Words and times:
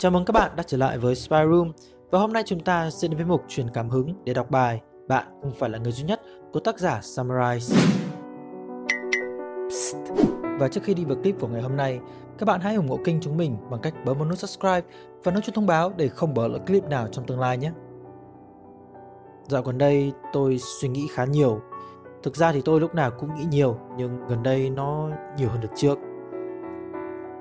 Chào 0.00 0.10
mừng 0.10 0.24
các 0.24 0.32
bạn 0.32 0.50
đã 0.56 0.62
trở 0.62 0.76
lại 0.76 0.98
với 0.98 1.14
Spy 1.14 1.36
Room 1.50 1.72
và 2.10 2.18
hôm 2.18 2.32
nay 2.32 2.42
chúng 2.46 2.60
ta 2.60 2.90
sẽ 2.90 3.08
đến 3.08 3.16
với 3.16 3.26
mục 3.26 3.44
truyền 3.48 3.66
cảm 3.74 3.88
hứng 3.90 4.14
để 4.24 4.34
đọc 4.34 4.50
bài 4.50 4.80
Bạn 5.08 5.26
không 5.42 5.52
phải 5.58 5.70
là 5.70 5.78
người 5.78 5.92
duy 5.92 6.04
nhất 6.04 6.20
của 6.52 6.60
tác 6.60 6.78
giả 6.78 7.00
Summarize. 7.02 7.76
Psst. 9.68 9.96
Và 10.58 10.68
trước 10.68 10.80
khi 10.84 10.94
đi 10.94 11.04
vào 11.04 11.16
clip 11.16 11.40
của 11.40 11.48
ngày 11.48 11.62
hôm 11.62 11.76
nay, 11.76 12.00
các 12.38 12.46
bạn 12.46 12.60
hãy 12.60 12.74
ủng 12.74 12.88
hộ 12.88 12.98
kênh 13.04 13.20
chúng 13.20 13.36
mình 13.36 13.56
bằng 13.70 13.80
cách 13.80 13.94
bấm 14.04 14.18
vào 14.18 14.28
nút 14.28 14.38
subscribe 14.38 14.82
và 15.24 15.32
nút 15.32 15.44
chuông 15.44 15.54
thông 15.54 15.66
báo 15.66 15.92
để 15.96 16.08
không 16.08 16.34
bỏ 16.34 16.48
lỡ 16.48 16.58
clip 16.66 16.84
nào 16.84 17.08
trong 17.12 17.26
tương 17.26 17.40
lai 17.40 17.58
nhé. 17.58 17.72
Dạo 19.48 19.62
gần 19.62 19.78
đây 19.78 20.12
tôi 20.32 20.58
suy 20.80 20.88
nghĩ 20.88 21.08
khá 21.14 21.24
nhiều. 21.24 21.60
Thực 22.22 22.36
ra 22.36 22.52
thì 22.52 22.62
tôi 22.64 22.80
lúc 22.80 22.94
nào 22.94 23.10
cũng 23.10 23.34
nghĩ 23.34 23.44
nhiều 23.50 23.78
nhưng 23.96 24.26
gần 24.28 24.42
đây 24.42 24.70
nó 24.70 25.08
nhiều 25.38 25.48
hơn 25.48 25.60
được 25.60 25.72
trước. 25.76 25.98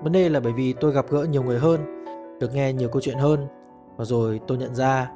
Vấn 0.03 0.11
đề 0.11 0.29
là 0.29 0.39
bởi 0.39 0.53
vì 0.53 0.73
tôi 0.73 0.91
gặp 0.91 1.05
gỡ 1.09 1.23
nhiều 1.23 1.43
người 1.43 1.59
hơn 1.59 1.98
được 2.39 2.53
nghe 2.53 2.73
nhiều 2.73 2.89
câu 2.89 3.01
chuyện 3.01 3.17
hơn. 3.17 3.47
Và 3.97 4.05
rồi 4.05 4.39
tôi 4.47 4.57
nhận 4.57 4.75
ra, 4.75 5.11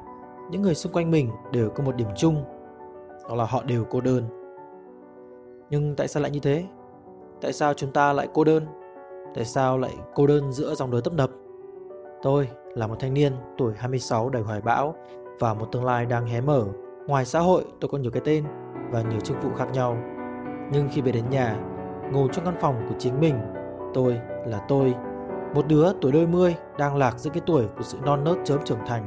những 0.50 0.62
người 0.62 0.74
xung 0.74 0.92
quanh 0.92 1.10
mình 1.10 1.30
đều 1.52 1.70
có 1.70 1.84
một 1.84 1.96
điểm 1.96 2.08
chung, 2.16 2.44
đó 3.28 3.34
là 3.34 3.44
họ 3.44 3.62
đều 3.62 3.84
cô 3.90 4.00
đơn. 4.00 4.24
Nhưng 5.70 5.94
tại 5.96 6.08
sao 6.08 6.22
lại 6.22 6.30
như 6.30 6.40
thế? 6.40 6.64
Tại 7.40 7.52
sao 7.52 7.74
chúng 7.74 7.92
ta 7.92 8.12
lại 8.12 8.28
cô 8.34 8.44
đơn? 8.44 8.66
Tại 9.34 9.44
sao 9.44 9.78
lại 9.78 9.92
cô 10.14 10.26
đơn 10.26 10.52
giữa 10.52 10.74
dòng 10.74 10.90
đời 10.90 11.00
tấp 11.04 11.14
nập? 11.14 11.30
Tôi 12.22 12.48
là 12.74 12.86
một 12.86 12.96
thanh 13.00 13.14
niên 13.14 13.32
tuổi 13.58 13.72
26 13.76 14.30
đầy 14.30 14.42
hoài 14.42 14.60
bão 14.60 14.94
và 15.38 15.54
một 15.54 15.66
tương 15.72 15.84
lai 15.84 16.06
đang 16.06 16.26
hé 16.26 16.40
mở. 16.40 16.64
Ngoài 17.06 17.24
xã 17.24 17.40
hội, 17.40 17.64
tôi 17.80 17.88
có 17.88 17.98
nhiều 17.98 18.10
cái 18.10 18.22
tên 18.24 18.44
và 18.90 19.02
nhiều 19.02 19.20
chức 19.20 19.42
vụ 19.42 19.50
khác 19.56 19.68
nhau. 19.72 19.96
Nhưng 20.72 20.88
khi 20.92 21.00
về 21.00 21.12
đến 21.12 21.24
nhà, 21.30 21.56
ngồi 22.12 22.28
trong 22.32 22.44
căn 22.44 22.54
phòng 22.60 22.86
của 22.88 22.94
chính 22.98 23.20
mình, 23.20 23.34
tôi 23.94 24.20
là 24.46 24.64
tôi 24.68 24.94
một 25.54 25.66
đứa 25.68 25.92
tuổi 26.00 26.12
đôi 26.12 26.26
mươi 26.26 26.56
đang 26.78 26.96
lạc 26.96 27.18
giữa 27.18 27.30
cái 27.30 27.42
tuổi 27.46 27.64
của 27.76 27.82
sự 27.82 27.98
non 28.04 28.24
nớt 28.24 28.36
chớm 28.44 28.58
trưởng 28.64 28.86
thành. 28.86 29.06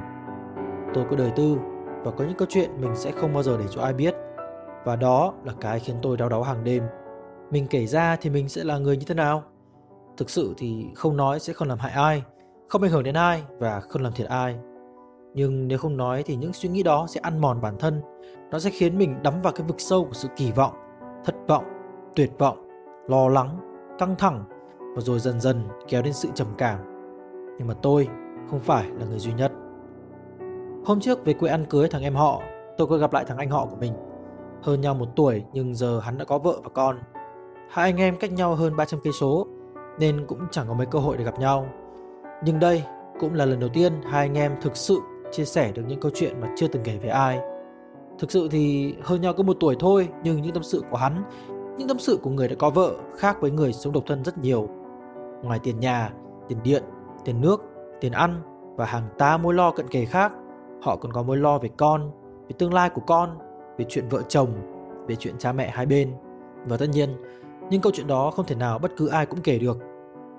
Tôi 0.94 1.06
có 1.10 1.16
đời 1.16 1.32
tư 1.36 1.58
và 2.04 2.12
có 2.12 2.26
những 2.26 2.38
câu 2.38 2.48
chuyện 2.52 2.82
mình 2.82 2.96
sẽ 2.96 3.12
không 3.12 3.34
bao 3.34 3.44
giờ 3.44 3.58
để 3.58 3.66
cho 3.70 3.82
ai 3.82 3.94
biết. 3.94 4.16
Và 4.86 4.96
đó 4.96 5.34
là 5.44 5.54
cái 5.62 5.80
khiến 5.80 5.96
tôi 6.02 6.18
đau 6.18 6.30
đáu 6.30 6.44
hàng 6.44 6.64
đêm. 6.64 6.84
Mình 7.52 7.68
kể 7.70 7.86
ra 7.86 8.16
thì 8.22 8.30
mình 8.30 8.50
sẽ 8.50 8.64
là 8.64 8.78
người 8.78 8.98
như 8.98 9.06
thế 9.08 9.16
nào? 9.16 9.44
Thực 10.18 10.30
sự 10.30 10.54
thì 10.58 10.86
không 10.96 11.18
nói 11.18 11.40
sẽ 11.40 11.54
không 11.54 11.68
làm 11.68 11.80
hại 11.80 11.92
ai, 11.92 12.24
không 12.70 12.82
ảnh 12.82 12.92
hưởng 12.92 13.04
đến 13.04 13.16
ai 13.16 13.44
và 13.60 13.80
không 13.80 14.02
làm 14.02 14.14
thiệt 14.14 14.28
ai. 14.28 14.56
Nhưng 15.34 15.68
nếu 15.68 15.78
không 15.78 15.98
nói 15.98 16.24
thì 16.24 16.36
những 16.36 16.54
suy 16.54 16.70
nghĩ 16.70 16.84
đó 16.84 17.06
sẽ 17.10 17.20
ăn 17.24 17.42
mòn 17.42 17.62
bản 17.62 17.78
thân. 17.80 18.02
Nó 18.52 18.60
sẽ 18.60 18.70
khiến 18.70 18.98
mình 18.98 19.16
đắm 19.24 19.42
vào 19.42 19.54
cái 19.54 19.68
vực 19.68 19.80
sâu 19.80 20.06
của 20.06 20.14
sự 20.14 20.28
kỳ 20.36 20.52
vọng, 20.52 20.74
thất 21.26 21.36
vọng, 21.48 21.64
tuyệt 22.16 22.32
vọng, 22.38 22.68
lo 23.08 23.28
lắng, 23.28 23.60
căng 24.00 24.16
thẳng 24.16 24.44
và 24.98 25.02
rồi 25.02 25.20
dần 25.20 25.40
dần 25.40 25.62
kéo 25.88 26.02
đến 26.02 26.14
sự 26.14 26.30
trầm 26.36 26.48
cảm. 26.58 26.80
Nhưng 27.58 27.68
mà 27.68 27.74
tôi 27.82 28.08
không 28.50 28.60
phải 28.60 28.86
là 29.00 29.06
người 29.06 29.20
duy 29.20 29.34
nhất. 29.34 29.52
Hôm 30.86 31.00
trước 31.00 31.26
về 31.26 31.34
quê 31.34 31.50
ăn 31.50 31.66
cưới 31.66 31.88
thằng 31.88 32.02
em 32.02 32.16
họ, 32.16 32.42
tôi 32.78 32.88
có 32.88 32.98
gặp 32.98 33.14
lại 33.14 33.26
thằng 33.28 33.38
anh 33.38 33.50
họ 33.50 33.66
của 33.66 33.76
mình. 33.76 33.94
Hơn 34.62 34.82
nhau 34.82 34.94
một 34.94 35.08
tuổi 35.16 35.44
nhưng 35.54 35.76
giờ 35.76 36.00
hắn 36.00 36.18
đã 36.18 36.26
có 36.26 36.38
vợ 36.38 36.60
và 36.64 36.70
con. 36.70 37.00
Hai 37.70 37.92
anh 37.92 37.98
em 37.98 38.18
cách 38.18 38.32
nhau 38.32 38.56
hơn 38.56 38.76
300 38.76 39.00
cây 39.04 39.14
số 39.14 39.48
nên 40.00 40.26
cũng 40.28 40.40
chẳng 40.52 40.66
có 40.68 40.74
mấy 40.74 40.86
cơ 40.86 41.00
hội 41.00 41.18
để 41.18 41.24
gặp 41.24 41.40
nhau. 41.40 41.68
Nhưng 42.44 42.60
đây 42.60 42.84
cũng 43.20 43.34
là 43.34 43.46
lần 43.46 43.60
đầu 43.60 43.70
tiên 43.70 43.94
hai 44.04 44.28
anh 44.28 44.38
em 44.38 44.52
thực 44.62 44.76
sự 44.78 45.00
chia 45.32 45.46
sẻ 45.46 45.72
được 45.72 45.84
những 45.88 46.00
câu 46.00 46.12
chuyện 46.16 46.42
mà 46.42 46.48
chưa 46.58 46.68
từng 46.68 46.84
kể 46.84 46.98
với 46.98 47.10
ai. 47.10 47.40
Thực 48.20 48.32
sự 48.32 48.48
thì 48.52 48.96
hơn 49.04 49.22
nhau 49.22 49.34
có 49.34 49.44
một 49.44 49.58
tuổi 49.60 49.76
thôi 49.80 50.10
nhưng 50.24 50.42
những 50.42 50.54
tâm 50.54 50.64
sự 50.64 50.84
của 50.92 50.98
hắn, 50.98 51.24
những 51.78 51.88
tâm 51.88 52.00
sự 52.00 52.20
của 52.22 52.30
người 52.30 52.48
đã 52.48 52.56
có 52.60 52.70
vợ 52.70 52.96
khác 53.18 53.38
với 53.42 53.52
người 53.52 53.74
sống 53.74 53.94
độc 53.94 54.04
thân 54.08 54.24
rất 54.24 54.38
nhiều. 54.38 54.70
Ngoài 55.44 55.60
tiền 55.64 55.80
nhà, 55.80 56.10
tiền 56.48 56.58
điện, 56.64 56.84
tiền 57.26 57.42
nước, 57.42 57.62
tiền 58.02 58.12
ăn 58.12 58.42
và 58.76 58.86
hàng 58.86 59.04
tá 59.18 59.38
mối 59.38 59.54
lo 59.54 59.72
cận 59.72 59.88
kề 59.88 60.06
khác, 60.06 60.32
họ 60.82 60.96
còn 60.96 61.14
có 61.14 61.24
mối 61.24 61.38
lo 61.38 61.58
về 61.58 61.70
con, 61.78 62.12
về 62.48 62.56
tương 62.60 62.74
lai 62.74 62.90
của 62.90 63.02
con, 63.08 63.38
về 63.78 63.86
chuyện 63.90 64.10
vợ 64.10 64.22
chồng, 64.28 64.50
về 65.08 65.16
chuyện 65.16 65.36
cha 65.38 65.52
mẹ 65.52 65.70
hai 65.70 65.86
bên. 65.86 66.14
Và 66.66 66.78
tất 66.78 66.90
nhiên, 66.90 67.10
những 67.70 67.82
câu 67.82 67.92
chuyện 67.96 68.08
đó 68.08 68.32
không 68.32 68.46
thể 68.46 68.56
nào 68.56 68.80
bất 68.80 68.92
cứ 68.98 69.08
ai 69.08 69.26
cũng 69.26 69.42
kể 69.42 69.60
được. 69.60 69.78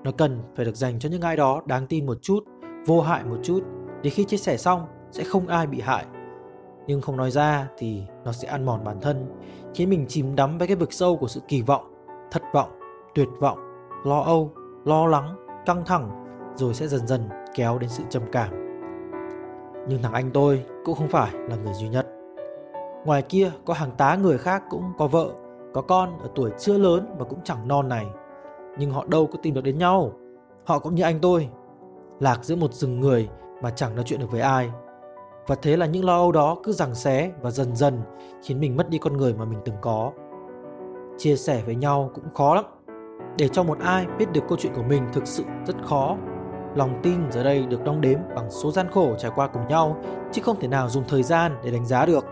Nó 0.03 0.11
cần 0.11 0.39
phải 0.55 0.65
được 0.65 0.75
dành 0.75 0.99
cho 0.99 1.09
những 1.09 1.21
ai 1.21 1.35
đó 1.35 1.61
đáng 1.65 1.87
tin 1.87 2.05
một 2.05 2.17
chút, 2.21 2.39
vô 2.85 3.01
hại 3.01 3.23
một 3.23 3.37
chút, 3.43 3.63
để 4.01 4.09
khi 4.09 4.23
chia 4.23 4.37
sẻ 4.37 4.57
xong 4.57 4.85
sẽ 5.11 5.23
không 5.23 5.47
ai 5.47 5.67
bị 5.67 5.81
hại. 5.81 6.05
Nhưng 6.87 7.01
không 7.01 7.17
nói 7.17 7.31
ra 7.31 7.67
thì 7.77 8.03
nó 8.25 8.31
sẽ 8.31 8.47
ăn 8.47 8.65
mòn 8.65 8.83
bản 8.83 9.01
thân, 9.01 9.25
khiến 9.73 9.89
mình 9.89 10.05
chìm 10.07 10.35
đắm 10.35 10.57
với 10.57 10.67
cái 10.67 10.75
vực 10.75 10.93
sâu 10.93 11.17
của 11.17 11.27
sự 11.27 11.41
kỳ 11.47 11.61
vọng, 11.61 11.93
thất 12.31 12.43
vọng, 12.53 12.69
tuyệt 13.15 13.27
vọng, 13.39 13.59
lo 14.03 14.21
âu 14.21 14.51
lo 14.85 15.07
lắng, 15.07 15.35
căng 15.65 15.85
thẳng 15.85 16.25
rồi 16.55 16.73
sẽ 16.73 16.87
dần 16.87 17.07
dần 17.07 17.29
kéo 17.55 17.79
đến 17.79 17.89
sự 17.89 18.03
trầm 18.09 18.23
cảm. 18.31 18.49
Nhưng 19.87 20.01
thằng 20.01 20.13
anh 20.13 20.31
tôi 20.33 20.65
cũng 20.85 20.95
không 20.95 21.07
phải 21.07 21.31
là 21.33 21.55
người 21.55 21.73
duy 21.73 21.89
nhất. 21.89 22.07
Ngoài 23.05 23.21
kia 23.21 23.51
có 23.65 23.73
hàng 23.73 23.91
tá 23.97 24.15
người 24.15 24.37
khác 24.37 24.63
cũng 24.69 24.83
có 24.97 25.07
vợ, 25.07 25.29
có 25.73 25.81
con 25.81 26.19
ở 26.19 26.29
tuổi 26.35 26.51
chưa 26.57 26.77
lớn 26.77 27.15
mà 27.19 27.25
cũng 27.25 27.39
chẳng 27.43 27.67
non 27.67 27.89
này. 27.89 28.07
Nhưng 28.77 28.91
họ 28.91 29.05
đâu 29.07 29.27
có 29.27 29.39
tìm 29.41 29.53
được 29.53 29.63
đến 29.63 29.77
nhau. 29.77 30.11
Họ 30.65 30.79
cũng 30.79 30.95
như 30.95 31.03
anh 31.03 31.19
tôi, 31.21 31.49
lạc 32.19 32.43
giữa 32.43 32.55
một 32.55 32.73
rừng 32.73 32.99
người 32.99 33.29
mà 33.61 33.69
chẳng 33.69 33.95
nói 33.95 34.05
chuyện 34.07 34.19
được 34.19 34.31
với 34.31 34.41
ai. 34.41 34.71
Và 35.47 35.55
thế 35.55 35.77
là 35.77 35.85
những 35.85 36.05
lo 36.05 36.15
âu 36.15 36.31
đó 36.31 36.57
cứ 36.63 36.71
giằng 36.71 36.95
xé 36.95 37.31
và 37.41 37.51
dần 37.51 37.75
dần 37.75 38.01
khiến 38.43 38.59
mình 38.59 38.77
mất 38.77 38.89
đi 38.89 38.97
con 38.97 39.17
người 39.17 39.33
mà 39.33 39.45
mình 39.45 39.59
từng 39.65 39.75
có. 39.81 40.11
Chia 41.17 41.35
sẻ 41.35 41.63
với 41.65 41.75
nhau 41.75 42.11
cũng 42.13 42.33
khó 42.33 42.55
lắm 42.55 42.65
để 43.37 43.47
cho 43.47 43.63
một 43.63 43.79
ai 43.79 44.05
biết 44.17 44.31
được 44.33 44.41
câu 44.49 44.57
chuyện 44.61 44.73
của 44.75 44.83
mình 44.83 45.03
thực 45.13 45.27
sự 45.27 45.43
rất 45.67 45.75
khó. 45.83 46.17
Lòng 46.75 46.99
tin 47.03 47.31
giờ 47.31 47.43
đây 47.43 47.65
được 47.65 47.83
đong 47.83 48.01
đếm 48.01 48.19
bằng 48.35 48.51
số 48.51 48.71
gian 48.71 48.87
khổ 48.91 49.15
trải 49.17 49.31
qua 49.35 49.47
cùng 49.47 49.67
nhau, 49.67 49.97
chứ 50.31 50.41
không 50.41 50.59
thể 50.59 50.67
nào 50.67 50.89
dùng 50.89 51.03
thời 51.07 51.23
gian 51.23 51.51
để 51.63 51.71
đánh 51.71 51.85
giá 51.85 52.05
được. 52.05 52.25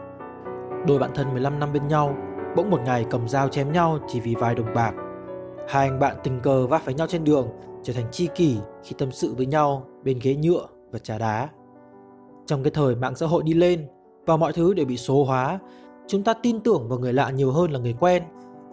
Đôi 0.87 0.99
bạn 0.99 1.11
thân 1.15 1.31
15 1.31 1.59
năm 1.59 1.73
bên 1.73 1.87
nhau, 1.87 2.15
bỗng 2.55 2.69
một 2.69 2.81
ngày 2.85 3.05
cầm 3.09 3.27
dao 3.27 3.49
chém 3.49 3.71
nhau 3.71 3.99
chỉ 4.07 4.19
vì 4.19 4.35
vài 4.35 4.55
đồng 4.55 4.73
bạc. 4.75 4.93
Hai 5.69 5.87
anh 5.89 5.99
bạn 5.99 6.15
tình 6.23 6.39
cờ 6.39 6.67
va 6.67 6.77
phải 6.77 6.93
nhau 6.93 7.07
trên 7.07 7.23
đường, 7.23 7.47
trở 7.83 7.93
thành 7.93 8.05
chi 8.11 8.29
kỷ 8.35 8.57
khi 8.83 8.95
tâm 8.97 9.11
sự 9.11 9.33
với 9.37 9.45
nhau 9.45 9.85
bên 10.03 10.19
ghế 10.21 10.35
nhựa 10.35 10.67
và 10.91 10.99
trà 10.99 11.17
đá. 11.17 11.49
Trong 12.45 12.63
cái 12.63 12.71
thời 12.71 12.95
mạng 12.95 13.15
xã 13.15 13.25
hội 13.25 13.43
đi 13.43 13.53
lên 13.53 13.87
và 14.25 14.37
mọi 14.37 14.53
thứ 14.53 14.73
đều 14.73 14.85
bị 14.85 14.97
số 14.97 15.23
hóa, 15.23 15.59
chúng 16.07 16.23
ta 16.23 16.33
tin 16.33 16.59
tưởng 16.59 16.89
vào 16.89 16.99
người 16.99 17.13
lạ 17.13 17.29
nhiều 17.29 17.51
hơn 17.51 17.71
là 17.71 17.79
người 17.79 17.95
quen 17.99 18.23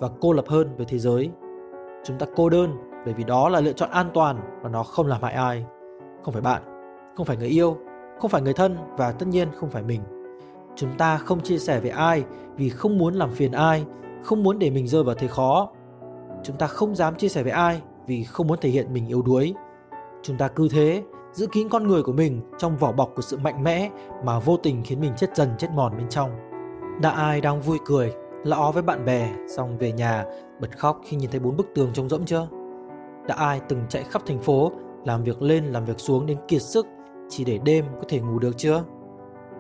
và 0.01 0.09
cô 0.21 0.33
lập 0.33 0.45
hơn 0.49 0.77
với 0.77 0.87
thế 0.87 0.99
giới 0.99 1.31
chúng 2.05 2.19
ta 2.19 2.27
cô 2.37 2.49
đơn 2.49 2.77
bởi 3.05 3.15
vì 3.15 3.25
đó 3.25 3.49
là 3.49 3.61
lựa 3.61 3.73
chọn 3.73 3.91
an 3.91 4.11
toàn 4.15 4.41
và 4.63 4.69
nó 4.69 4.83
không 4.83 5.07
làm 5.07 5.23
hại 5.23 5.33
ai. 5.33 5.65
Không 6.23 6.35
phải 6.35 6.43
bạn, 6.43 6.63
không 7.17 7.27
phải 7.27 7.37
người 7.37 7.49
yêu, 7.49 7.77
không 8.19 8.31
phải 8.31 8.43
người 8.43 8.53
thân 8.53 8.77
và 8.97 9.13
tất 9.13 9.27
nhiên 9.29 9.49
không 9.57 9.71
phải 9.71 9.83
mình. 9.83 10.01
Chúng 10.77 10.91
ta 10.99 11.19
không 11.19 11.41
chia 11.41 11.59
sẻ 11.59 11.81
với 11.81 11.91
ai 11.91 12.25
vì 12.57 12.69
không 12.69 12.99
muốn 12.99 13.15
làm 13.15 13.31
phiền 13.31 13.53
ai, 13.53 13.85
không 14.23 14.43
muốn 14.43 14.59
để 14.59 14.71
mình 14.71 14.89
rơi 14.89 15.05
vào 15.05 15.15
thế 15.15 15.29
khó. 15.29 15.69
Chúng 16.43 16.57
ta 16.57 16.67
không 16.67 16.95
dám 16.95 17.15
chia 17.15 17.29
sẻ 17.29 17.43
với 17.43 17.53
ai 17.53 17.83
vì 18.07 18.25
không 18.25 18.47
muốn 18.47 18.59
thể 18.61 18.69
hiện 18.69 18.93
mình 18.93 19.07
yếu 19.07 19.23
đuối. 19.23 19.55
Chúng 20.23 20.37
ta 20.37 20.49
cứ 20.49 20.69
thế 20.71 21.03
giữ 21.33 21.47
kín 21.47 21.69
con 21.69 21.89
người 21.89 22.03
của 22.03 22.13
mình 22.13 22.41
trong 22.59 22.77
vỏ 22.77 22.93
bọc 22.93 23.13
của 23.17 23.23
sự 23.23 23.39
mạnh 23.39 23.63
mẽ 23.63 23.91
mà 24.25 24.39
vô 24.39 24.57
tình 24.57 24.83
khiến 24.85 25.01
mình 25.01 25.13
chết 25.17 25.37
dần 25.37 25.49
chết 25.59 25.69
mòn 25.75 25.97
bên 25.97 26.09
trong. 26.09 26.31
Đã 27.03 27.11
ai 27.11 27.41
đang 27.41 27.61
vui 27.61 27.79
cười 27.87 28.15
lõ 28.45 28.71
với 28.71 28.83
bạn 28.83 29.05
bè 29.05 29.33
xong 29.57 29.79
về 29.79 29.93
nhà 29.93 30.25
bật 30.65 30.79
khóc 30.79 31.01
khi 31.05 31.17
nhìn 31.17 31.31
thấy 31.31 31.41
bốn 31.41 31.57
bức 31.57 31.67
tường 31.75 31.91
trông 31.95 32.09
rỗng 32.09 32.25
chưa? 32.25 32.49
Đã 33.29 33.35
ai 33.35 33.61
từng 33.69 33.83
chạy 33.89 34.03
khắp 34.03 34.23
thành 34.27 34.41
phố, 34.41 34.73
làm 35.05 35.25
việc 35.25 35.43
lên 35.43 35.65
làm 35.65 35.85
việc 35.85 36.01
xuống 36.01 36.27
đến 36.27 36.39
kiệt 36.49 36.63
sức 36.63 36.87
chỉ 37.29 37.45
để 37.45 37.59
đêm 37.65 37.85
có 37.95 38.05
thể 38.09 38.21
ngủ 38.21 38.39
được 38.39 38.57
chưa? 38.57 38.85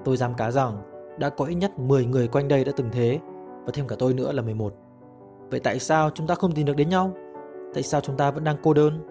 Tôi 0.04 0.16
dám 0.16 0.34
cá 0.34 0.50
rằng 0.50 0.82
đã 1.18 1.28
có 1.28 1.44
ít 1.44 1.54
nhất 1.54 1.78
10 1.78 2.06
người 2.06 2.28
quanh 2.28 2.48
đây 2.48 2.64
đã 2.64 2.72
từng 2.76 2.88
thế 2.92 3.18
và 3.64 3.72
thêm 3.74 3.86
cả 3.86 3.96
tôi 3.98 4.14
nữa 4.14 4.32
là 4.32 4.42
11. 4.42 4.74
Vậy 5.50 5.60
tại 5.60 5.78
sao 5.78 6.10
chúng 6.14 6.26
ta 6.26 6.34
không 6.34 6.52
tìm 6.52 6.66
được 6.66 6.76
đến 6.76 6.88
nhau? 6.88 7.12
Tại 7.74 7.82
sao 7.82 8.00
chúng 8.00 8.16
ta 8.16 8.30
vẫn 8.30 8.44
đang 8.44 8.56
cô 8.62 8.74
đơn? 8.74 9.06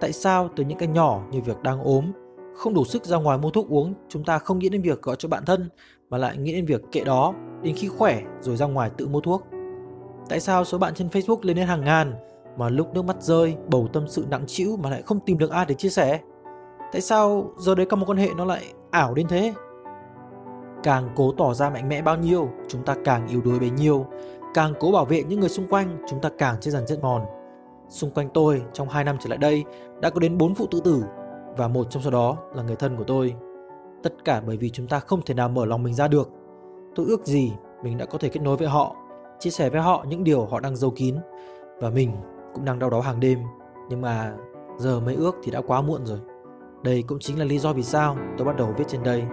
Tại 0.00 0.12
sao 0.12 0.48
từ 0.56 0.64
những 0.64 0.78
cái 0.78 0.88
nhỏ 0.88 1.22
như 1.30 1.40
việc 1.40 1.62
đang 1.62 1.80
ốm, 1.80 2.12
không 2.54 2.74
đủ 2.74 2.84
sức 2.84 3.04
ra 3.04 3.16
ngoài 3.16 3.38
mua 3.38 3.50
thuốc 3.50 3.68
uống, 3.68 3.94
chúng 4.08 4.24
ta 4.24 4.38
không 4.38 4.58
nghĩ 4.58 4.68
đến 4.68 4.82
việc 4.82 5.02
gọi 5.02 5.16
cho 5.18 5.28
bạn 5.28 5.44
thân 5.44 5.68
mà 6.10 6.18
lại 6.18 6.36
nghĩ 6.36 6.52
đến 6.52 6.66
việc 6.66 6.82
kệ 6.92 7.04
đó 7.04 7.34
đến 7.62 7.74
khi 7.76 7.88
khỏe 7.88 8.22
rồi 8.40 8.56
ra 8.56 8.66
ngoài 8.66 8.90
tự 8.96 9.08
mua 9.08 9.20
thuốc? 9.20 9.42
Tại 10.28 10.40
sao 10.40 10.64
số 10.64 10.78
bạn 10.78 10.94
trên 10.94 11.08
Facebook 11.08 11.38
lên 11.42 11.56
đến 11.56 11.66
hàng 11.66 11.84
ngàn 11.84 12.14
mà 12.56 12.68
lúc 12.68 12.94
nước 12.94 13.04
mắt 13.04 13.22
rơi, 13.22 13.56
bầu 13.68 13.88
tâm 13.92 14.08
sự 14.08 14.26
nặng 14.30 14.44
trĩu 14.46 14.76
mà 14.76 14.90
lại 14.90 15.02
không 15.02 15.20
tìm 15.20 15.38
được 15.38 15.50
ai 15.50 15.66
để 15.68 15.74
chia 15.74 15.88
sẻ? 15.88 16.20
Tại 16.92 17.00
sao 17.00 17.50
giờ 17.58 17.74
đấy 17.74 17.86
các 17.86 17.96
mối 17.96 18.06
quan 18.06 18.18
hệ 18.18 18.28
nó 18.36 18.44
lại 18.44 18.64
ảo 18.90 19.14
đến 19.14 19.28
thế? 19.28 19.54
Càng 20.82 21.08
cố 21.16 21.32
tỏ 21.32 21.54
ra 21.54 21.70
mạnh 21.70 21.88
mẽ 21.88 22.02
bao 22.02 22.16
nhiêu, 22.16 22.48
chúng 22.68 22.84
ta 22.84 22.94
càng 23.04 23.28
yếu 23.28 23.40
đuối 23.40 23.58
bấy 23.58 23.70
nhiêu. 23.70 24.06
Càng 24.54 24.74
cố 24.80 24.92
bảo 24.92 25.04
vệ 25.04 25.22
những 25.22 25.40
người 25.40 25.48
xung 25.48 25.68
quanh, 25.68 25.98
chúng 26.08 26.20
ta 26.20 26.30
càng 26.38 26.56
chết 26.60 26.70
dần 26.70 26.84
chết 26.86 26.96
mòn. 27.02 27.22
Xung 27.88 28.10
quanh 28.10 28.28
tôi, 28.34 28.62
trong 28.72 28.88
2 28.88 29.04
năm 29.04 29.16
trở 29.20 29.28
lại 29.28 29.38
đây, 29.38 29.64
đã 30.00 30.10
có 30.10 30.20
đến 30.20 30.38
4 30.38 30.54
vụ 30.54 30.66
tự 30.70 30.80
tử 30.80 31.04
và 31.56 31.68
một 31.68 31.86
trong 31.90 32.02
số 32.02 32.10
đó 32.10 32.36
là 32.54 32.62
người 32.62 32.76
thân 32.76 32.96
của 32.96 33.04
tôi. 33.04 33.34
Tất 34.02 34.24
cả 34.24 34.42
bởi 34.46 34.56
vì 34.56 34.70
chúng 34.70 34.86
ta 34.86 35.00
không 35.00 35.22
thể 35.22 35.34
nào 35.34 35.48
mở 35.48 35.66
lòng 35.66 35.82
mình 35.82 35.94
ra 35.94 36.08
được. 36.08 36.30
Tôi 36.94 37.06
ước 37.06 37.26
gì 37.26 37.52
mình 37.82 37.98
đã 37.98 38.06
có 38.06 38.18
thể 38.18 38.28
kết 38.28 38.40
nối 38.40 38.56
với 38.56 38.68
họ 38.68 38.96
chia 39.38 39.50
sẻ 39.50 39.70
với 39.70 39.80
họ 39.80 40.04
những 40.08 40.24
điều 40.24 40.46
họ 40.46 40.60
đang 40.60 40.76
giấu 40.76 40.90
kín 40.90 41.16
và 41.80 41.90
mình 41.90 42.12
cũng 42.54 42.64
đang 42.64 42.78
đau 42.78 42.90
đớn 42.90 43.02
hàng 43.02 43.20
đêm 43.20 43.38
nhưng 43.88 44.00
mà 44.00 44.34
giờ 44.78 45.00
mới 45.00 45.14
ước 45.14 45.34
thì 45.42 45.50
đã 45.50 45.60
quá 45.66 45.80
muộn 45.80 46.06
rồi 46.06 46.18
Đây 46.82 47.04
cũng 47.06 47.18
chính 47.18 47.38
là 47.38 47.44
lý 47.44 47.58
do 47.58 47.72
vì 47.72 47.82
sao 47.82 48.16
tôi 48.38 48.46
bắt 48.46 48.56
đầu 48.56 48.74
viết 48.78 48.84
trên 48.88 49.02
đây 49.02 49.24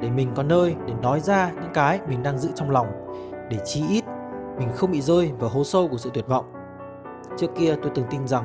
để 0.00 0.10
mình 0.10 0.32
có 0.34 0.42
nơi 0.42 0.74
để 0.86 0.94
nói 1.02 1.20
ra 1.20 1.52
những 1.52 1.72
cái 1.74 2.00
mình 2.08 2.22
đang 2.22 2.38
giữ 2.38 2.48
trong 2.54 2.70
lòng 2.70 2.86
để 3.50 3.58
chí 3.64 3.82
ít 3.88 4.04
mình 4.58 4.68
không 4.74 4.90
bị 4.90 5.00
rơi 5.00 5.32
vào 5.38 5.50
hố 5.50 5.64
sâu 5.64 5.88
của 5.88 5.96
sự 5.96 6.10
tuyệt 6.14 6.26
vọng. 6.28 6.52
Trước 7.38 7.50
kia 7.58 7.76
tôi 7.82 7.92
từng 7.94 8.06
tin 8.10 8.26
rằng 8.26 8.44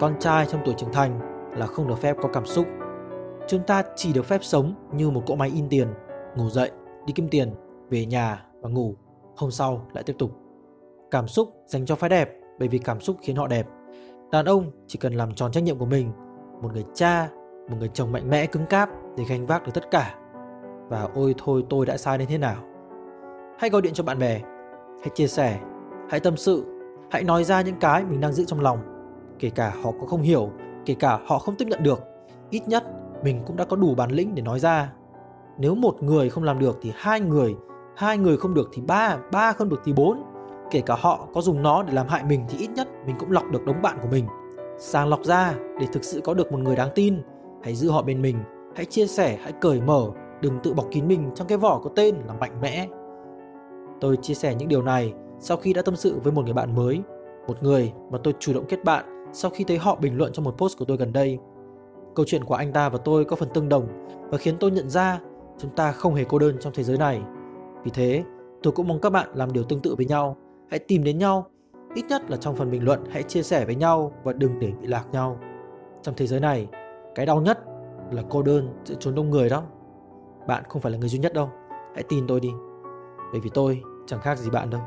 con 0.00 0.14
trai 0.20 0.46
trong 0.46 0.60
tuổi 0.64 0.74
trưởng 0.78 0.92
thành 0.92 1.20
là 1.56 1.66
không 1.66 1.88
được 1.88 1.98
phép 1.98 2.16
có 2.22 2.28
cảm 2.32 2.46
xúc. 2.46 2.66
Chúng 3.48 3.62
ta 3.66 3.82
chỉ 3.96 4.12
được 4.12 4.24
phép 4.24 4.44
sống 4.44 4.74
như 4.92 5.10
một 5.10 5.22
cỗ 5.26 5.34
máy 5.34 5.50
in 5.54 5.68
tiền, 5.68 5.88
ngủ 6.36 6.50
dậy, 6.50 6.70
đi 7.06 7.12
kiếm 7.12 7.28
tiền, 7.28 7.54
về 7.90 8.06
nhà 8.06 8.44
và 8.60 8.70
ngủ, 8.70 8.94
hôm 9.36 9.50
sau 9.50 9.86
lại 9.92 10.04
tiếp 10.04 10.16
tục. 10.18 10.30
Cảm 11.10 11.28
xúc 11.28 11.48
dành 11.66 11.86
cho 11.86 11.94
phái 11.94 12.10
đẹp 12.10 12.30
bởi 12.58 12.68
vì 12.68 12.78
cảm 12.78 13.00
xúc 13.00 13.16
khiến 13.22 13.36
họ 13.36 13.46
đẹp. 13.46 13.66
Đàn 14.32 14.44
ông 14.44 14.70
chỉ 14.86 14.98
cần 14.98 15.12
làm 15.12 15.34
tròn 15.34 15.52
trách 15.52 15.64
nhiệm 15.64 15.78
của 15.78 15.86
mình, 15.86 16.12
một 16.62 16.72
người 16.72 16.84
cha, 16.94 17.28
một 17.70 17.76
người 17.78 17.90
chồng 17.94 18.12
mạnh 18.12 18.30
mẽ 18.30 18.46
cứng 18.46 18.66
cáp 18.66 18.88
để 19.16 19.24
gánh 19.28 19.46
vác 19.46 19.64
được 19.64 19.72
tất 19.74 19.90
cả. 19.90 20.14
Và 20.88 21.08
ôi 21.14 21.34
thôi 21.38 21.64
tôi 21.70 21.86
đã 21.86 21.96
sai 21.96 22.18
đến 22.18 22.28
thế 22.28 22.38
nào. 22.38 22.56
Hãy 23.58 23.70
gọi 23.70 23.82
điện 23.82 23.94
cho 23.94 24.04
bạn 24.04 24.18
bè, 24.18 24.40
hãy 25.00 25.10
chia 25.14 25.26
sẻ, 25.26 25.60
hãy 26.10 26.20
tâm 26.20 26.36
sự, 26.36 26.64
hãy 27.10 27.24
nói 27.24 27.44
ra 27.44 27.60
những 27.60 27.80
cái 27.80 28.04
mình 28.04 28.20
đang 28.20 28.32
giữ 28.32 28.44
trong 28.44 28.60
lòng. 28.60 28.78
Kể 29.38 29.50
cả 29.50 29.74
họ 29.82 29.92
có 30.00 30.06
không 30.06 30.22
hiểu, 30.22 30.50
kể 30.86 30.94
cả 30.94 31.18
họ 31.26 31.38
không 31.38 31.56
tiếp 31.56 31.64
nhận 31.68 31.82
được, 31.82 32.02
ít 32.50 32.68
nhất 32.68 32.84
mình 33.24 33.42
cũng 33.46 33.56
đã 33.56 33.64
có 33.64 33.76
đủ 33.76 33.94
bản 33.94 34.10
lĩnh 34.10 34.34
để 34.34 34.42
nói 34.42 34.60
ra. 34.60 34.92
Nếu 35.58 35.74
một 35.74 36.02
người 36.02 36.30
không 36.30 36.44
làm 36.44 36.58
được 36.58 36.78
thì 36.82 36.92
hai 36.96 37.20
người, 37.20 37.54
hai 38.00 38.18
người 38.18 38.36
không 38.36 38.54
được 38.54 38.68
thì 38.72 38.82
ba, 38.82 39.18
ba 39.32 39.52
không 39.52 39.68
được 39.68 39.80
thì 39.84 39.92
bốn. 39.92 40.22
Kể 40.70 40.80
cả 40.80 40.96
họ 40.98 41.28
có 41.34 41.40
dùng 41.40 41.62
nó 41.62 41.82
để 41.82 41.92
làm 41.92 42.08
hại 42.08 42.24
mình 42.24 42.44
thì 42.48 42.58
ít 42.58 42.70
nhất 42.70 42.88
mình 43.06 43.16
cũng 43.18 43.30
lọc 43.30 43.44
được 43.50 43.64
đống 43.64 43.82
bạn 43.82 43.98
của 44.02 44.08
mình. 44.10 44.26
Sàng 44.78 45.08
lọc 45.08 45.24
ra 45.24 45.54
để 45.80 45.86
thực 45.92 46.04
sự 46.04 46.20
có 46.24 46.34
được 46.34 46.52
một 46.52 46.58
người 46.58 46.76
đáng 46.76 46.88
tin. 46.94 47.22
Hãy 47.62 47.74
giữ 47.74 47.90
họ 47.90 48.02
bên 48.02 48.22
mình, 48.22 48.36
hãy 48.76 48.84
chia 48.84 49.06
sẻ, 49.06 49.38
hãy 49.42 49.52
cởi 49.52 49.80
mở, 49.80 50.10
đừng 50.40 50.58
tự 50.62 50.74
bọc 50.74 50.86
kín 50.90 51.08
mình 51.08 51.30
trong 51.34 51.46
cái 51.46 51.58
vỏ 51.58 51.80
có 51.84 51.90
tên 51.96 52.14
là 52.26 52.34
mạnh 52.34 52.60
mẽ. 52.60 52.88
Tôi 54.00 54.16
chia 54.16 54.34
sẻ 54.34 54.54
những 54.54 54.68
điều 54.68 54.82
này 54.82 55.14
sau 55.38 55.56
khi 55.56 55.72
đã 55.72 55.82
tâm 55.82 55.96
sự 55.96 56.20
với 56.22 56.32
một 56.32 56.44
người 56.44 56.54
bạn 56.54 56.74
mới, 56.74 57.00
một 57.46 57.62
người 57.62 57.92
mà 58.10 58.18
tôi 58.24 58.34
chủ 58.38 58.52
động 58.52 58.64
kết 58.68 58.84
bạn 58.84 59.24
sau 59.32 59.50
khi 59.50 59.64
thấy 59.64 59.78
họ 59.78 59.96
bình 60.00 60.18
luận 60.18 60.32
trong 60.32 60.44
một 60.44 60.58
post 60.58 60.78
của 60.78 60.84
tôi 60.84 60.96
gần 60.96 61.12
đây. 61.12 61.38
Câu 62.14 62.26
chuyện 62.28 62.44
của 62.44 62.54
anh 62.54 62.72
ta 62.72 62.88
và 62.88 62.98
tôi 62.98 63.24
có 63.24 63.36
phần 63.36 63.48
tương 63.54 63.68
đồng 63.68 63.86
và 64.30 64.38
khiến 64.38 64.56
tôi 64.60 64.70
nhận 64.70 64.90
ra 64.90 65.20
chúng 65.58 65.70
ta 65.70 65.92
không 65.92 66.14
hề 66.14 66.24
cô 66.24 66.38
đơn 66.38 66.56
trong 66.60 66.72
thế 66.76 66.82
giới 66.82 66.98
này. 66.98 67.22
Vì 67.84 67.90
thế, 67.94 68.24
tôi 68.62 68.72
cũng 68.72 68.88
mong 68.88 69.00
các 69.00 69.10
bạn 69.10 69.28
làm 69.34 69.52
điều 69.52 69.64
tương 69.64 69.80
tự 69.80 69.94
với 69.94 70.06
nhau. 70.06 70.36
Hãy 70.70 70.78
tìm 70.78 71.04
đến 71.04 71.18
nhau, 71.18 71.46
ít 71.94 72.04
nhất 72.08 72.30
là 72.30 72.36
trong 72.36 72.56
phần 72.56 72.70
bình 72.70 72.84
luận 72.84 73.04
hãy 73.10 73.22
chia 73.22 73.42
sẻ 73.42 73.64
với 73.64 73.74
nhau 73.74 74.12
và 74.24 74.32
đừng 74.32 74.58
để 74.58 74.72
bị 74.80 74.86
lạc 74.86 75.04
nhau. 75.12 75.38
Trong 76.02 76.14
thế 76.16 76.26
giới 76.26 76.40
này, 76.40 76.68
cái 77.14 77.26
đau 77.26 77.40
nhất 77.40 77.58
là 78.10 78.22
cô 78.30 78.42
đơn 78.42 78.68
giữa 78.84 78.94
chốn 79.00 79.14
đông 79.14 79.30
người 79.30 79.48
đó. 79.48 79.62
Bạn 80.46 80.64
không 80.68 80.82
phải 80.82 80.92
là 80.92 80.98
người 80.98 81.08
duy 81.08 81.18
nhất 81.18 81.34
đâu. 81.34 81.50
Hãy 81.94 82.02
tin 82.08 82.26
tôi 82.26 82.40
đi. 82.40 82.50
Bởi 83.32 83.40
vì 83.40 83.50
tôi 83.54 83.82
chẳng 84.06 84.20
khác 84.20 84.38
gì 84.38 84.50
bạn 84.50 84.70
đâu. 84.70 84.80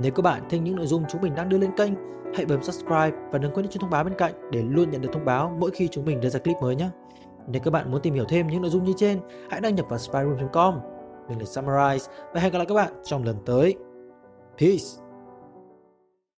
Nếu 0.00 0.12
các 0.12 0.22
bạn 0.22 0.42
thích 0.50 0.60
những 0.62 0.76
nội 0.76 0.86
dung 0.86 1.04
chúng 1.08 1.22
mình 1.22 1.34
đang 1.34 1.48
đưa 1.48 1.58
lên 1.58 1.70
kênh, 1.76 1.92
hãy 2.34 2.46
bấm 2.46 2.62
subscribe 2.62 3.10
và 3.32 3.38
đừng 3.38 3.52
quên 3.54 3.68
chuông 3.68 3.80
thông 3.80 3.90
báo 3.90 4.04
bên 4.04 4.14
cạnh 4.18 4.32
để 4.50 4.62
luôn 4.62 4.90
nhận 4.90 5.00
được 5.00 5.08
thông 5.12 5.24
báo 5.24 5.56
mỗi 5.60 5.70
khi 5.70 5.88
chúng 5.88 6.04
mình 6.04 6.20
đưa 6.20 6.28
ra 6.28 6.40
clip 6.40 6.56
mới 6.62 6.76
nhé. 6.76 6.90
Nếu 7.48 7.62
các 7.64 7.70
bạn 7.70 7.90
muốn 7.90 8.00
tìm 8.00 8.14
hiểu 8.14 8.24
thêm 8.28 8.46
những 8.46 8.62
nội 8.62 8.70
dung 8.70 8.84
như 8.84 8.92
trên, 8.96 9.20
hãy 9.50 9.60
đăng 9.60 9.74
nhập 9.74 9.86
vào 9.88 9.98
spyroom.com. 9.98 10.74
Mình 11.28 11.38
là 11.38 11.44
Summarize 11.44 12.08
và 12.34 12.40
hẹn 12.40 12.52
gặp 12.52 12.58
lại 12.58 12.66
các 12.66 12.74
bạn 12.74 12.92
trong 13.04 13.24
lần 13.24 13.36
tới. 13.46 13.74
Peace! 14.58 15.05